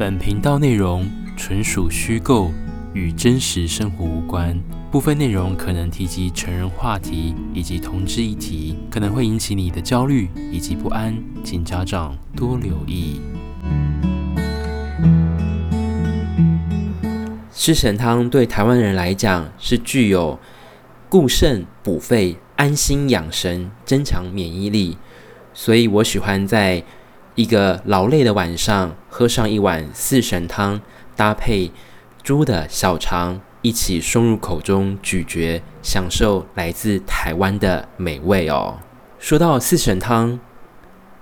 [0.00, 2.50] 本频道内容纯属虚构，
[2.94, 4.58] 与真实生活无关。
[4.90, 13.20] 部分内容可能提及成人话题以及同志议题，可能会引起你的焦虑以及不安，请家长多留意。
[17.50, 20.38] 四神汤对台湾人来讲是具有
[21.10, 24.96] 固肾补肺、安心养神、增强免疫力，
[25.52, 26.82] 所以我喜欢在
[27.34, 30.80] 一个劳累的晚上喝上一碗四神汤，
[31.16, 31.70] 搭配
[32.22, 38.78] 猪的小肠一起送入口中咀嚼，享受来自台湾的美味哦。
[39.18, 40.40] 说到四神汤，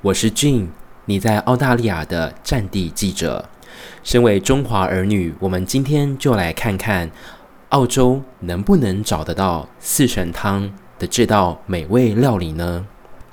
[0.02, 0.68] 我是 Gene，
[1.04, 3.48] 你在澳大利亚的战地记者。
[4.02, 7.10] 身为中华儿女，我们今天就来看看
[7.68, 12.86] 澳洲能不能找得到四神汤的这道美味料理呢？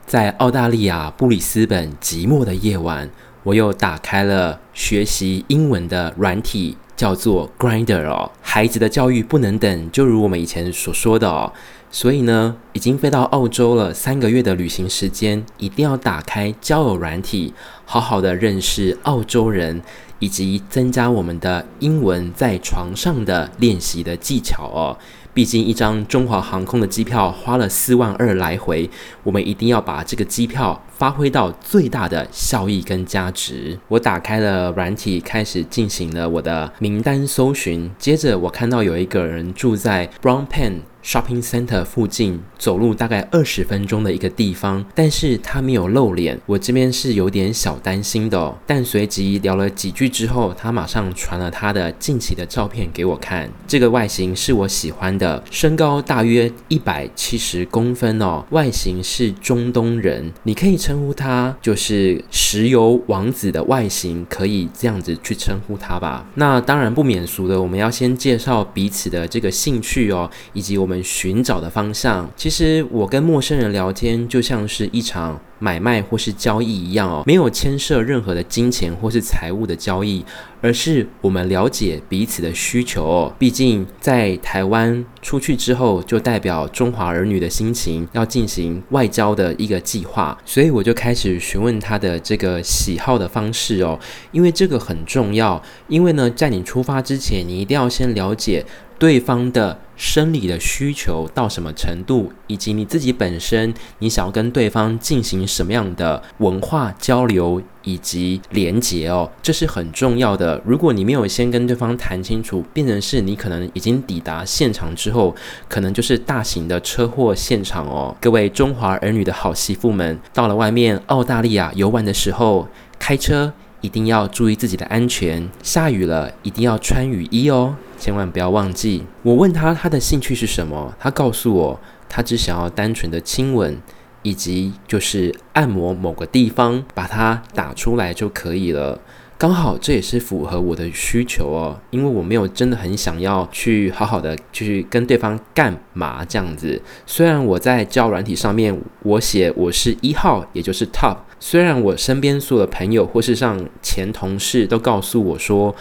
[0.06, 3.10] 在澳大利亚布里斯本寂寞的夜晚，
[3.44, 8.32] 我又打开了学习英文的软体，叫做 Grinder 哦。
[8.42, 11.52] 孩子的教育不能等，就如我们以前所说的哦。
[11.90, 17.54] 所以呢，已经飞到澳洲了三个月的旅行时间，一定要打开交友软体，
[17.86, 19.82] 好好的认识澳洲人。
[20.20, 24.98] 以及增加我们的英文在床上的练习的技巧哦。
[25.36, 28.90] 毕竟一张中华航空的机票花了四万二来回，
[29.22, 33.78] 我们一定要把这个机票发挥到最大的效益跟价值。
[33.90, 37.92] 我打开了软体，开始进行了我的名单搜寻。
[38.00, 40.76] 接着我看到有一个人住在 Brown Pen。
[41.06, 48.58] Shopping Center 附近走路大概二十分钟的一个地方，但是他没有露脸，我这边是有点小担心的。
[48.66, 53.48] 但随即聊了几句之后，他马上传了他的近期的照片给我看。
[53.68, 66.26] 这个外形是我喜欢的，身高大约一百七十公分哦，外形是中东人，你可以称呼他就是石油王子的外形，可以这样子去称呼他吧。
[66.34, 70.95] 那当然不免俗的，我们要先介绍彼此的这个兴趣哦，以及我们。
[71.04, 80.24] 寻找的方向，其实我跟陌生人聊天就像是一场买卖或是交易一样哦，没有牵涉任何的金钱或是财务的交易，
[80.62, 83.34] 而是我们了解彼此的需求哦。
[83.40, 93.98] 毕竟在台湾出去之后，就代表中华儿女的心情要进行外交的一个计划，所以我就开始询问他的这个喜好的方式哦，
[94.32, 98.66] 因为这个很重要，因为呢，在你出发之前，你一定要先了解。
[98.98, 110.62] 对方的生理的需求到什么程度，以及你自己本身，你想要跟对方进行什么样的文化交流以及连结哦，这是很重要的。
[110.66, 115.34] 如果你没有先跟对方谈清楚，变成是你可能已经抵达现场之后，
[115.70, 118.16] 可能就是大型的车祸现场哦。
[118.20, 122.68] 各位中华儿女的好媳妇们，到了外面澳大利亚游玩的时候，
[123.00, 125.50] 开车一定要注意自己的安全。
[125.64, 127.76] 下雨了，一定要穿雨衣哦。
[128.06, 133.76] 千万不要忘记，我问他他的兴趣是什么，他告诉我，他只想要单纯的亲吻，
[134.22, 139.02] 以及就是按摩某个地方，把它打出来就可以了。
[139.40, 146.80] 刚好这也是符合我的需求哦，因为我没有真的很想要去好好的去跟对方干嘛这样子。
[147.08, 155.76] 虽然我在交软体上面我写我是一号，也就是 top，虽然我身边所有的朋友或是像前同事都告诉我说。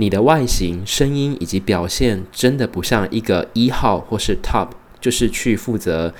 [0.00, 4.68] 你的外形、声音以及表现真的不像一个一号或是 top，
[5.00, 6.14] 就是去负责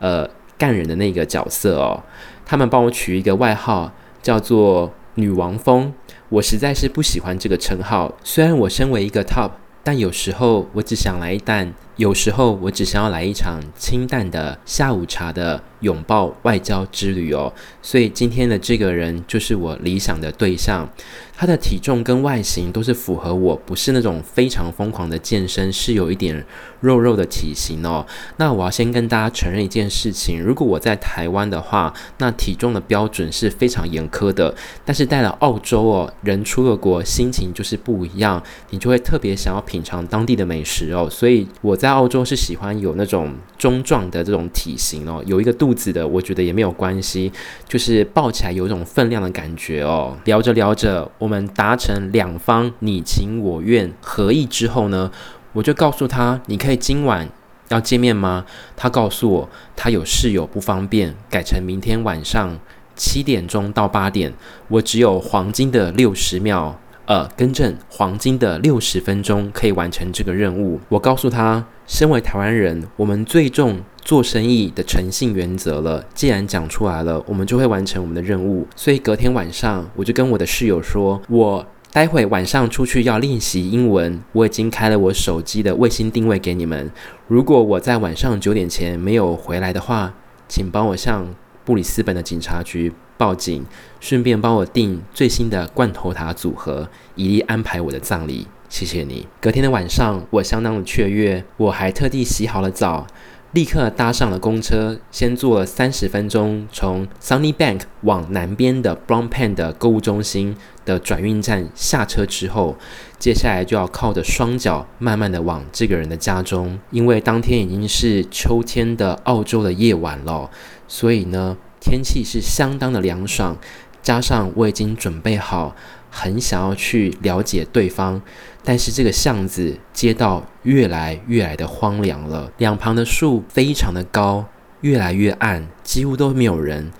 [0.00, 2.02] 呃干人的那个角色哦。
[2.44, 5.94] 他们帮我取一个外号叫做“女王风”，
[6.28, 8.12] 我实在是不喜欢这个称号。
[8.24, 9.52] 虽然我身为一个 top，
[9.84, 17.52] 但有时候我只想来一啖，有时候我只想要来一场清淡的下午茶的拥抱外交之旅哦。
[17.82, 20.88] 所以今天的这个人就是我理想的对象。
[21.36, 26.44] 他的体重跟外形都是符合我，不是那种非常疯狂的健身，是有一点
[26.80, 28.06] 肉肉的体型哦。
[28.36, 34.54] 那我要先跟大家承认一件事情：如果我在台湾的话，那体重的标准是非常严苛的。
[34.84, 41.08] 但是到了澳洲哦，人出了国，心情就是不一样，你就会特别想要品尝当地的美食哦。
[41.10, 47.32] 所以我在澳洲是喜欢有那种中壮的这种体型哦，有一个肚子的，我觉得也没有关系，
[47.68, 50.16] 就是抱起来有一种分量的感觉哦。
[50.24, 55.10] 聊着聊着，我们达成两方你情我愿合意之后呢，
[55.52, 57.28] 我就告诉他，你可以今晚
[57.68, 58.44] 要见面吗？
[58.76, 62.58] 他告诉我，他有室友不方便，改成明天晚上
[62.96, 64.32] 七点钟到八点。
[64.68, 70.80] 我只有黄金的六十秒，呃，更正，黄金的六十分钟可以完成这个任务。
[70.88, 78.64] 我告诉他，身为台湾人，我们最重做生意的诚信原则了，既然讲出来了，我们就会完成我们的任务。
[78.76, 86.88] 所以隔天晚上，我就跟我的室友说，我待会晚上出去要练习英文，我已经开了我手机的卫星定位给你们。
[87.26, 90.14] 如果我在晚上九点前没有回来的话，
[90.46, 91.26] 请帮我向
[91.64, 93.66] 布里斯本的警察局报警，
[93.98, 98.46] 顺便帮我订最新的罐头塔组合，以利安排我的葬礼。
[98.70, 99.26] 谢谢你。
[99.40, 103.06] 隔天的晚上，我相当的雀跃，我还特地洗好了澡。
[103.52, 112.76] 立刻搭上了公车，先坐了三十分钟，从 Sunnybank 往南边的 Brown Pen 的购物中心的转运站下车之后，
[113.18, 116.78] 接下来就要靠着双脚慢慢的往这个人的家中。
[116.92, 120.48] 因为当天已经是秋天的澳洲的夜晚了，
[120.86, 123.56] 所以呢，天气是相当的凉爽，
[124.00, 125.74] 加上我已经准备好。
[126.10, 128.20] 很想要去了解对方，
[128.64, 134.44] 但是这个巷子街道越来越来的荒凉了，两旁的树非常的高，
[134.80, 136.90] 越来越暗，几乎都没有人，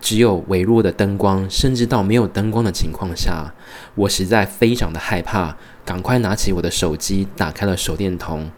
[0.00, 3.52] 只有微弱的灯光，甚至到没有灯光的情况下，
[3.94, 8.50] 我实在非常的害怕，赶快拿起我的手机，打开了手电筒，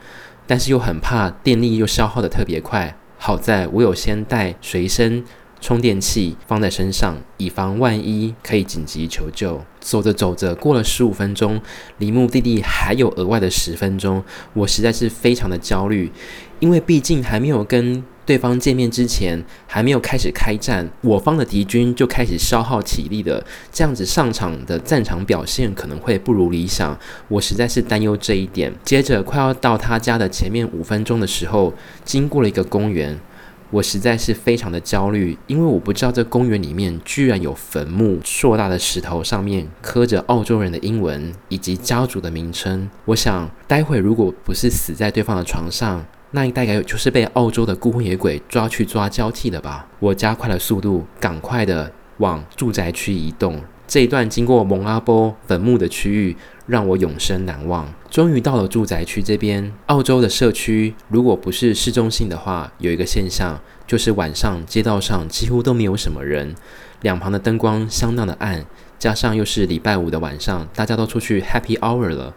[0.46, 5.24] 但是又很怕电力又消耗得特别快，好在我有先带随身。
[5.64, 9.58] 充电器放在身上，以防万一，可以紧急求救。
[9.80, 11.58] 走着走着，过了十五分钟，
[11.96, 14.22] 离目的地还有额外的十分钟，
[14.52, 16.12] 我实在是非常的焦虑，
[16.60, 26.94] 因为毕竟还没有跟对方见面之前，还没有开始开战，我方的敌军就开始消耗体力了，这样子上场的战场表现可能会不如理想，
[27.28, 28.70] 我实在是担忧这一点。
[28.84, 31.72] 接着，快要到他家的前面五分钟的时候，
[32.04, 33.18] 经过了一个公园。
[33.74, 42.88] 我实在是非常的焦虑，因为我不知道这公园里面居然有坟墓，硕大的石头上面刻着澳洲人的英文以及家族的名称。
[43.04, 49.88] 我想，待会如果不是死在对方的床上，那大概就是被澳洲的孤魂野鬼抓去抓交替了吧。
[49.98, 53.60] 我加快了速度，赶快的往住宅区移动。
[53.88, 56.36] 这一段经过蒙阿波坟墓的区域。
[56.66, 57.86] 让我永生难忘。
[58.14, 66.54] 终于到了住宅区这边，澳洲的社区，如果不是市中心的话，有一个现象，就是晚上街道上几乎都没有什么人，
[67.00, 68.64] 两旁的灯光相当的暗，
[69.00, 72.32] 加上又是礼拜五的晚上，大家都出去 Happy Hour 了，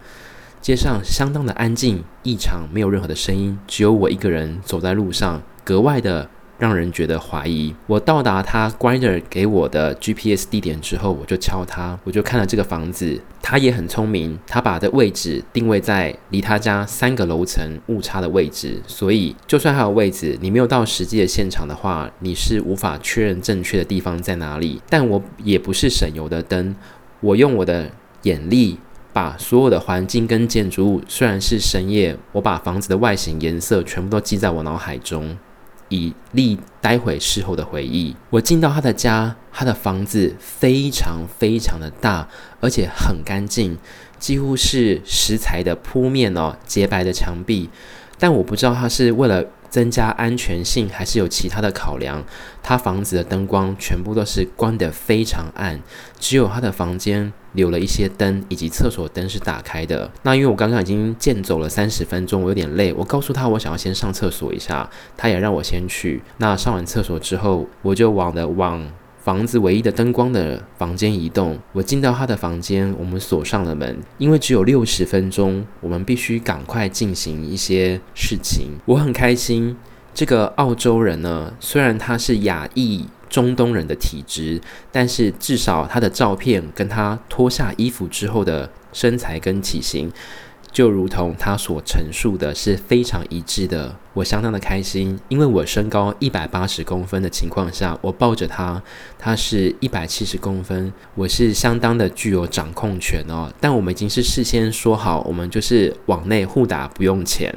[0.60, 6.28] 街上相当的安静，异常没有任何的声音，只有我一个人走在路上，格外的。
[6.58, 7.76] 让人觉得怀疑。
[7.86, 13.22] 我到达他 Grindr 给我的 GPS 地点之后，我就敲他，我就看了这个房子。
[13.42, 24.82] 他也很聪明，他把的位置定位在离他家三个楼层误差的位置，所以就算还有位置，你没有到实际的现场的话，你是无法确认正确的地方在哪里。
[24.90, 26.76] 但我也不是省油的灯，
[27.22, 27.90] 我用我的
[28.24, 28.78] 眼力
[29.14, 35.38] 把所有的环境跟建筑物，虽然是深夜，我把房子的外形、颜色全部都记在我脑海中。
[35.90, 38.16] 以利待会事后的回忆。
[38.30, 42.28] 我进到他的家，他的房子非常非常的大，
[42.60, 43.78] 而且很干净，
[44.20, 47.70] 几乎是石材的铺面哦，洁白的墙壁。
[48.20, 52.24] 但我不知道他是为了增加安全性，还是有其他的考量。
[52.62, 55.80] 他房子的灯光全部都是关得非常暗，
[56.20, 60.12] 只有他的房间留了一些灯，以及厕所灯是打开的。
[60.24, 62.94] 那因为我刚刚已经健走了三十分钟，我有点累。
[62.94, 66.22] 我告诉他我想要先上厕所一下，他也让我先去。
[66.38, 68.90] 那上完厕所之后，我就往了往。
[69.28, 78.80] 房子唯一的灯光的房间移动，我进到他的房间，我们锁上了门，因为只有六十分钟，我们必须赶快进行一些事情。
[78.86, 79.76] 我很开心，
[80.14, 84.62] 这个澳洲人呢，虽然他是亚裔中东人的体质，
[84.94, 90.10] 但是至少他的照片跟他脱下衣服之后的身材跟体型。
[90.72, 93.96] 就如同他所陈述的，是非常一致的。
[94.14, 98.82] 我相当的开心，因为我身高一百八十公分的情况下，我抱着他，
[99.18, 103.52] 他是一百七十公分，我是相当的具有掌控权哦。
[103.60, 107.54] 但我们已经是事先说好，我们就是往内互打不用钱，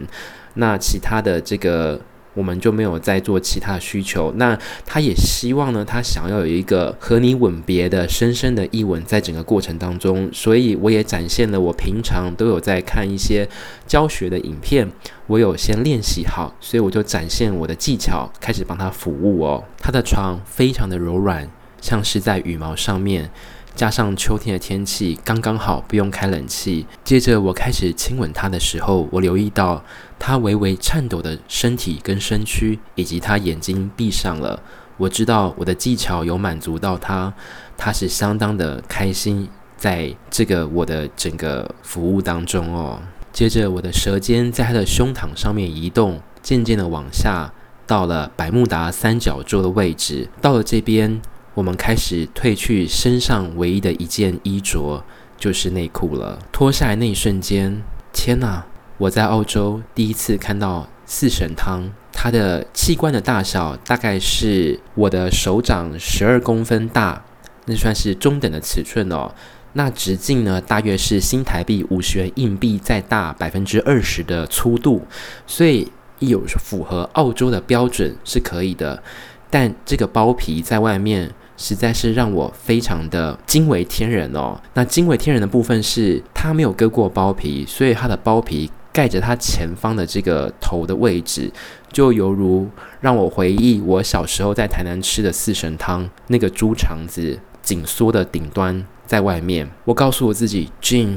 [0.54, 2.00] 那其他的这个。
[2.34, 4.32] 我们就没有再做其他需求。
[4.37, 13.49] 那他也希望呢，他想要有一个和你吻别的深深的一吻，在整个过程当中，所以我也展现了我平常都有在看一些
[13.87, 14.90] 教学的影片，
[15.26, 19.64] 我有先练习好，所以我就展现我的技巧，开始帮他服务哦。
[19.78, 21.49] 他的床非常的柔软，
[21.80, 23.30] 像是在羽毛上面。
[23.74, 26.86] 加上秋天的天气刚刚好，不用开冷气。
[27.02, 29.82] 接着我开始亲吻他的时候，我留意到
[30.18, 34.60] 他微微颤抖的身体跟身躯，以及他眼睛闭上了。
[34.98, 37.32] 我知道我的技巧有满足到他，
[37.78, 39.48] 他是相当的开心，
[39.78, 43.00] 在这个我的整个服务当中哦。
[43.32, 47.50] 接着我的舌尖在他的胸膛上面移动，渐渐的往下
[47.86, 51.22] 到了百慕达三角洲的位置，到了这边。
[51.60, 55.04] 我们开始褪去身上唯一的一件衣着，
[55.36, 56.38] 就是内裤了。
[56.50, 57.82] 脱下来那一瞬间，
[58.14, 58.64] 天哪！
[58.96, 67.22] 我在澳洲第一次看到四神汤，它的器官的大小大概是我的手掌十二公分大，
[67.66, 69.30] 那算是中等的尺寸哦。
[69.74, 75.06] 那直径呢，大约是新台币五十元硬币再大百分之二十的粗度，
[75.46, 79.02] 所以有符合澳洲的标准是可以的。
[79.50, 84.58] 但这个包皮在外面实在是让我非常的惊为天人哦。
[84.72, 91.52] 那惊为天人的部分是，他没有割过包皮，所以他的包皮盖着他前方的这个头的位置，
[91.92, 92.66] 就犹如
[93.02, 98.82] 让我回忆我小时候在台南吃的四神汤，那个猪肠子紧缩的顶端。
[99.06, 101.16] 在外面，我告诉我自己，Jean，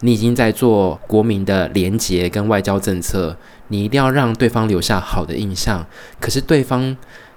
[0.00, 3.36] 你已经在做国民的廉洁跟外交政策，
[3.68, 5.86] 你一定要让对方留下好的印象。
[6.18, 6.96] 可是对方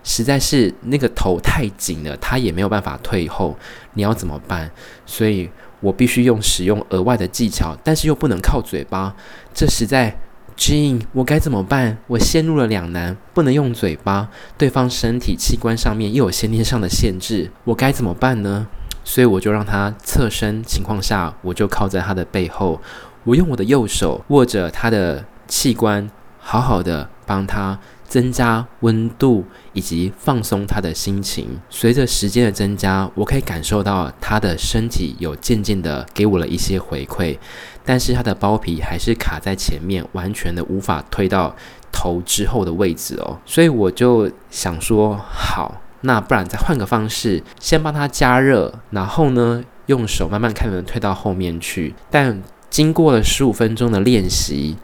[0.09, 3.57] 实在是那个头太紧了，他也没有办法退后。
[3.95, 4.71] 你要怎么办？
[5.05, 5.49] 所以
[5.81, 9.13] 我必须用使用额外的技巧，但是又不能靠嘴巴。
[9.53, 10.17] 这实在
[10.55, 11.97] ，Jean，我该怎么办？
[12.07, 18.65] 我陷入了两难，不能用嘴巴，对方身体器官上面又有先天上的限制，我该怎么办呢？
[19.03, 22.79] 所以我就让他侧身情况下，我就靠在他的背后，
[23.25, 26.09] 我用我的右手握着他的器官，
[26.39, 31.59] 好好的帮他增加温度以及放松他的心情。
[31.69, 37.37] 随着时间的增加，我可以感受到他的身体有渐渐的给我了一些回馈，
[37.85, 41.55] 但是他的包皮还是卡在前面，完全的无法推到
[41.91, 43.37] 头之后的位置哦。
[43.45, 45.81] 所以我就想说，好。
[46.01, 51.95] 那不然再换个方式，先帮他加热，然后呢，用手慢慢看能不能推到后面去。
[52.11, 54.77] 但经过了十五分钟的练习，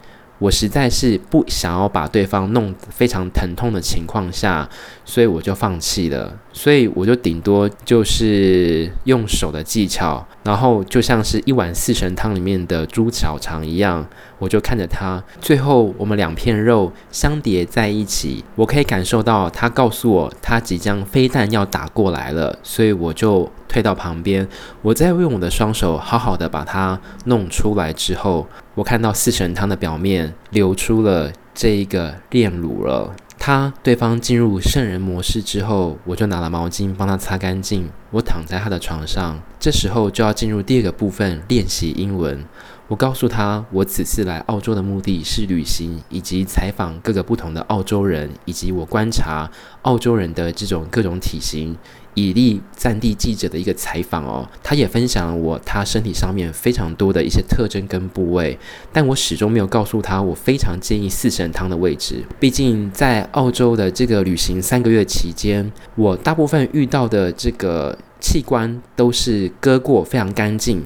[0.44, 4.68] 我实在是不想要把对方弄非常疼痛的情况下，
[5.04, 6.32] 所以我就放弃了。
[6.52, 14.06] 所以我就顶多就是用手的技巧，然后就像是一碗四神汤里面的猪小肠一样。
[14.38, 24.46] 我就看着它，最后我们两片肉相叠在一起，我可以感受到他告诉我他即将飞弹要打过来了，所以我就退到旁边，
[24.82, 33.14] 我再用我的双手好好的把它弄出来之后，我看到四神汤的表面流出了这一个炼乳了。
[33.46, 37.90] 他对方进入圣人模式之后，我就拿了毛巾帮他擦干净。
[38.10, 42.42] 我躺在他的床上，这时候就要进入第二个部分，练习英文。
[42.88, 49.50] 我告诉他，我此次来澳洲的目的是旅行，以及采访各个不同的澳洲人，以及我观察
[49.82, 51.76] 澳洲人的这种各种体型，
[52.14, 54.48] 以利战地记者的一个采访哦。
[54.62, 58.58] 他也分享了我他身体上面非常多的一些特征跟部位，
[58.92, 62.24] 但我始终没有告诉他我非常建议四神汤的位置。
[62.40, 70.82] 毕竟在澳洲的这个旅行三个月期间，我大部分遇到的这个器官都是割过，非常干净。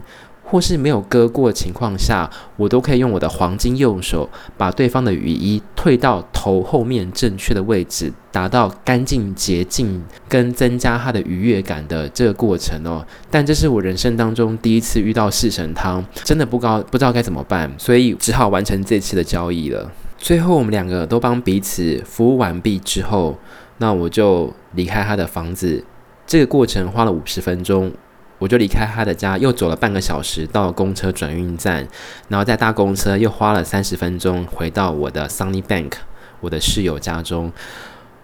[0.50, 13.07] 或是没有割过的情况下，我都可以用我的黄金右手把对方的雨衣退到头后面正确的位置，达到干净洁净跟增加他的愉悦感的这个过程哦。
[13.31, 19.93] 但这是我人生当中第一次遇到四神汤，真的不高不知道该怎么办，所以只好完成这次的交易了。
[20.17, 23.38] 最后我们两个都帮彼此服务完毕之后，
[23.76, 25.85] 那我就离开他的房子。
[26.26, 27.93] 这个过程花了五十分钟。
[28.38, 31.87] 我就离开他的家，又走了半个小时到公车转运站，
[32.28, 35.92] 然后在搭公车又花了三十分钟回到我的 Sunnybank，
[36.40, 37.52] 我的室友家中。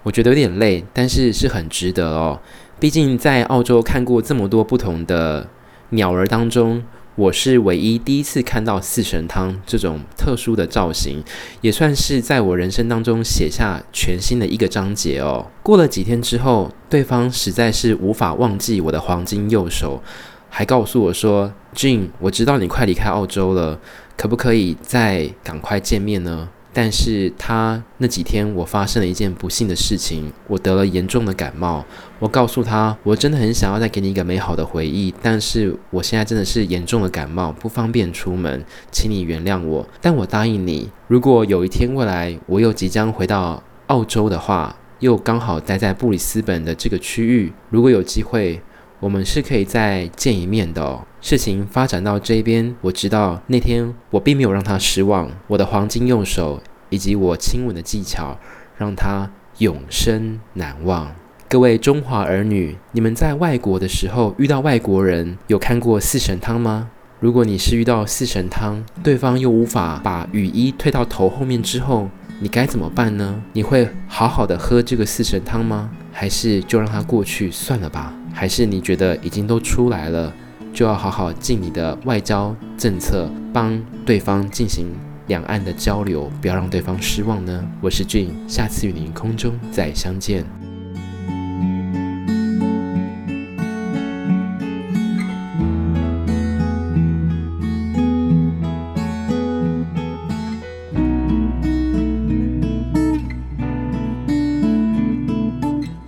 [0.02, 2.40] 我觉得有点累，但是是很值得哦。
[2.78, 5.48] 毕竟在澳洲看过这么多不同的
[5.90, 6.82] 鸟儿当中。
[7.16, 11.22] 我是唯一第一次看到四神汤这种特殊的造型，
[11.60, 15.46] 也算是在我人生当中写下全新的一个章节哦。
[15.62, 20.02] 过了几天之后，对方实在是无法忘记我的黄金右手，
[20.50, 23.78] 还告诉我说俊我知道你快离开澳洲了，
[24.16, 31.86] 可不可以再赶快见面呢？”但是他那几天，我发生了一件不幸的事情，我得了严重的感冒。
[32.18, 39.88] 我告诉他，我真的很想要再给你一个美好的回忆，但是我现在真的是严重的感冒，不方便出门，请你原谅我。
[40.00, 48.60] 但我答应你，如果有一天未来我又即将回到澳洲的话，又刚好待在布里斯本的这个区域，如果有机会，
[49.04, 50.98] 我们是可以再见一面的。
[51.20, 55.30] 事情发展到这边，我知道那天我并没有让他失望。
[55.46, 58.38] 我的黄金右手以及我亲吻的技巧，
[58.78, 61.14] 让他永生难忘。
[61.50, 66.88] 各位中华儿女，你们在外国的时候遇到外国人，有看过四神汤吗？
[67.20, 72.08] 如果你是遇到四神汤，对方又无法把雨衣退到头后面之后，
[72.40, 73.42] 你该怎么办呢？
[73.52, 75.90] 你会好好的喝这个四神汤吗？
[76.10, 78.14] 还是就让它过去算了吧？
[78.34, 80.32] 还是你觉得已经都出来了？
[80.72, 84.88] 就要好好尽你的外交政策，帮对方进行
[85.28, 87.64] 两岸的交流，不要让对方失望呢？
[87.80, 90.63] 我是俊，下次与您空中再相见。